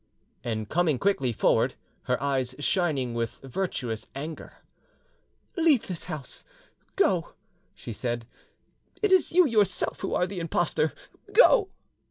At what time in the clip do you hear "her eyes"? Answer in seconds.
2.05-2.55